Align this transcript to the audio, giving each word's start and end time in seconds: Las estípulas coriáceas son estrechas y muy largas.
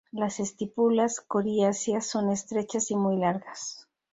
Las 0.11 0.39
estípulas 0.39 1.21
coriáceas 1.21 2.07
son 2.07 2.31
estrechas 2.31 2.89
y 2.89 2.95
muy 2.95 3.17
largas. 3.17 3.87